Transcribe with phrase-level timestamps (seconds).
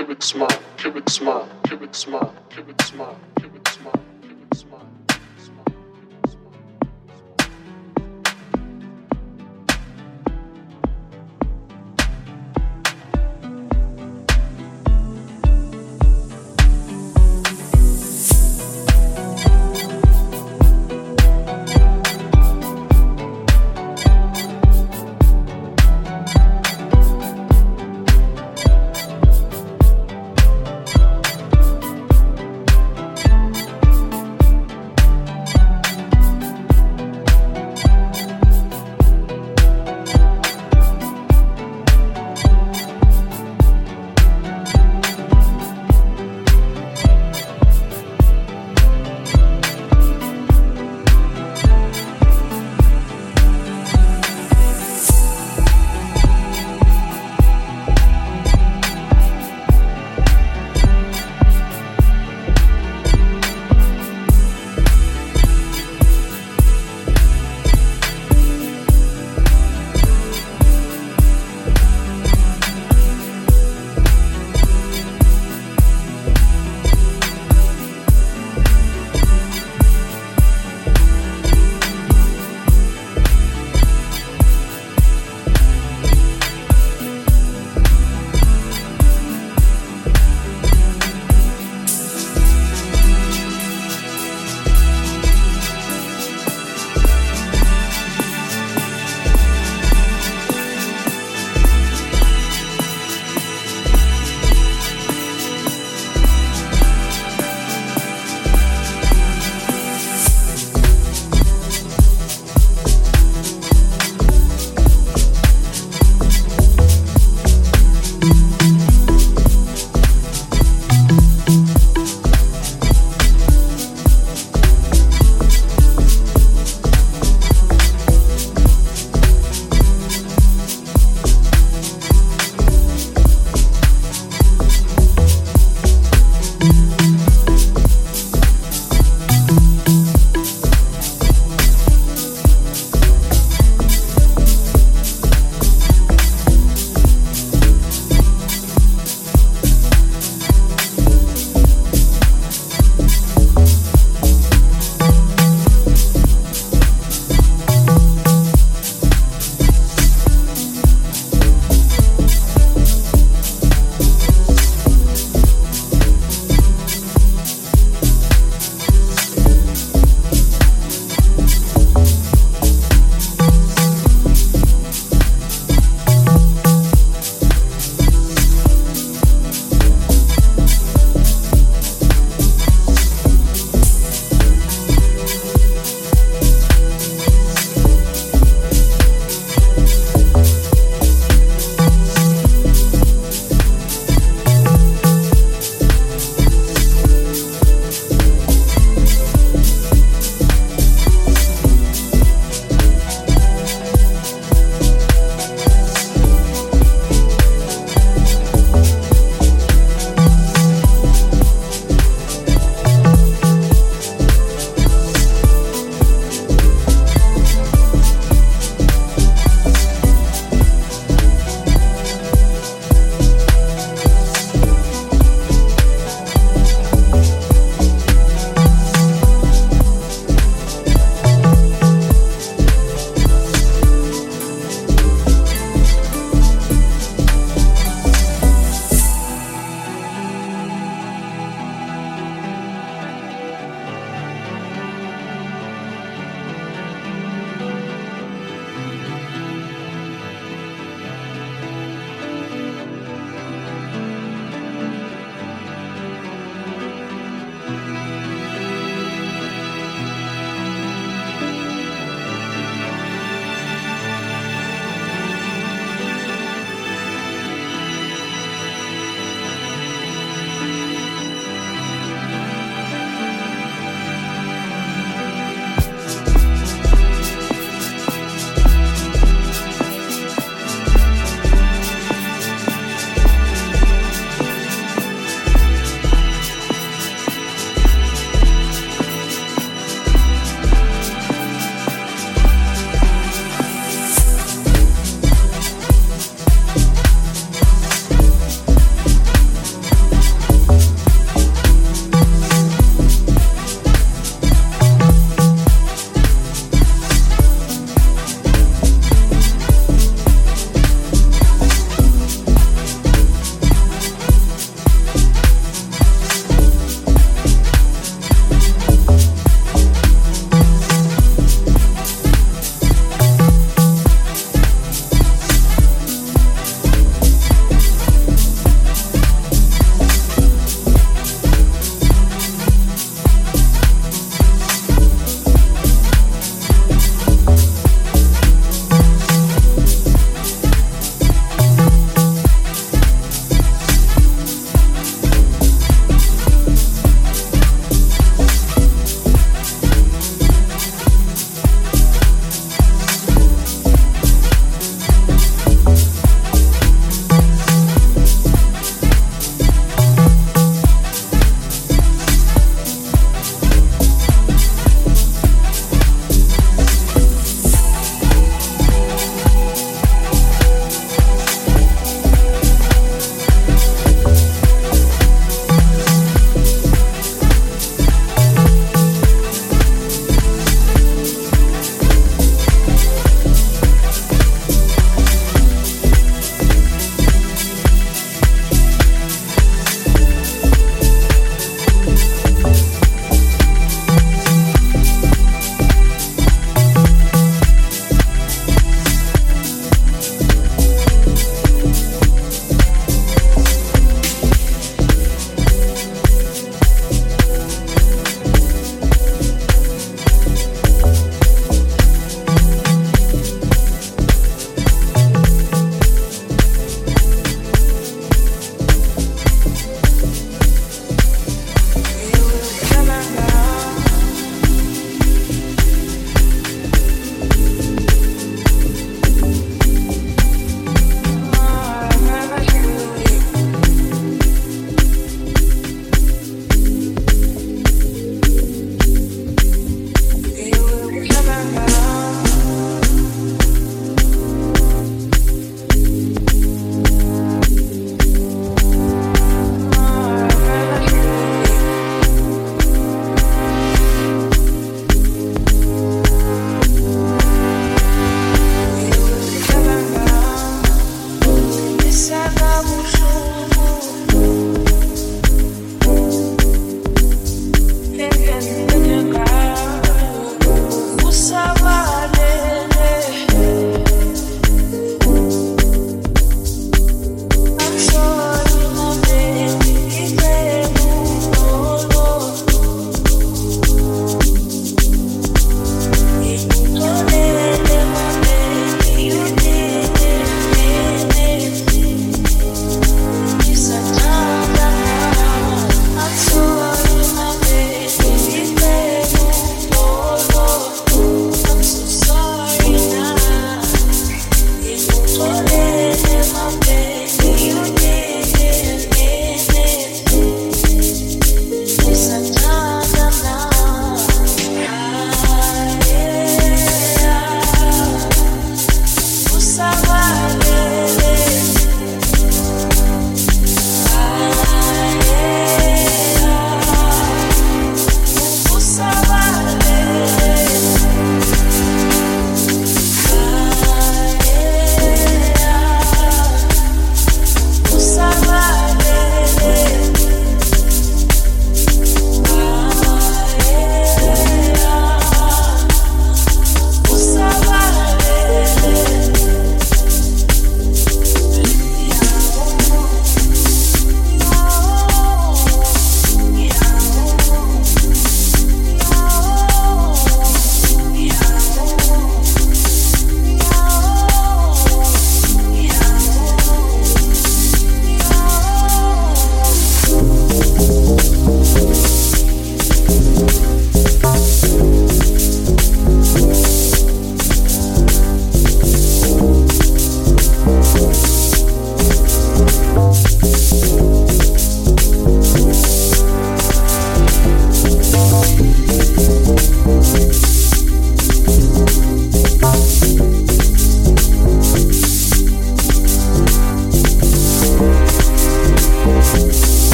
[0.00, 3.16] keep it smart, keep it smart, keep it smart, keep it smart,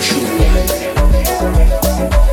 [0.00, 0.91] special.
[1.42, 2.31] Thank you.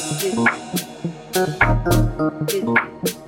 [0.00, 0.24] Thank
[2.54, 3.23] you.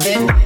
[0.00, 0.45] Thank.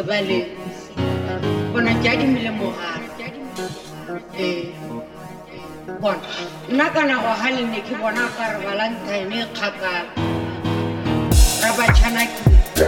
[0.00, 0.96] ke ba letse
[1.72, 2.26] bona ke a di
[2.58, 3.26] mogaga
[4.32, 4.72] e,
[6.00, 6.24] bona.
[6.72, 10.10] Nna ka nago ga le ke bona ka re valentine e kgakala.
[11.60, 12.86] Ra batšhanakile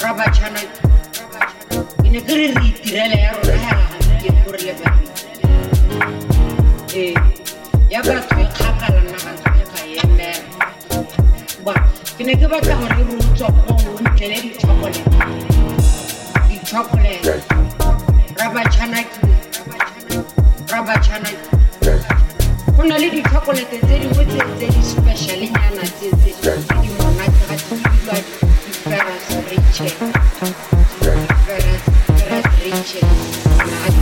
[0.00, 0.88] ra batšhanakile
[2.00, 5.22] ke ne ke re re itirela ya rona hela gae gore le babedi
[7.92, 10.48] ya batho e kgakala nna batho e ka emela.
[11.64, 11.84] Bona
[12.16, 15.57] ke ne ke batla gore re utswa go ntle le ditšhokolete
[16.68, 17.24] chocolate,
[18.38, 19.24] rubber chanaki,
[20.70, 21.48] rubber chanaki.
[22.76, 26.30] Go na le di-chocolate tse dingwe tse tse di specialenyana tse tse
[26.82, 29.16] di monate ga di bidiwa di-Ferrero
[29.48, 29.96] Rochers.
[31.46, 31.88] Ferrero
[32.28, 33.20] Rochers,
[33.56, 34.00] ga di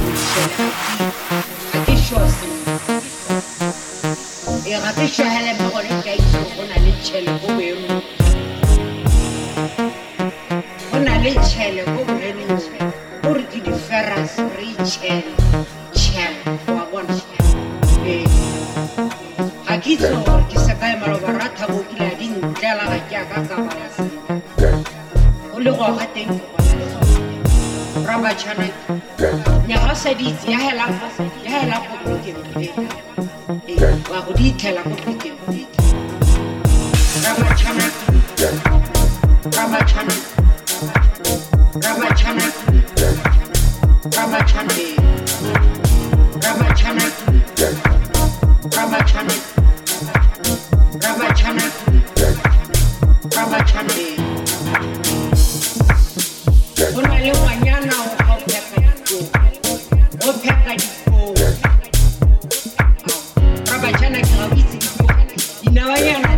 [30.27, 30.55] easy.
[30.55, 30.86] I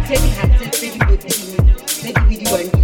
[0.09, 1.57] take it happen, take it with you,
[2.03, 2.78] take it with you and